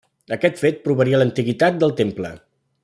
Aquest 0.35 0.61
fet 0.61 0.79
provaria 0.87 1.21
l'antiguitat 1.21 1.81
del 1.85 1.97
temple. 2.03 2.35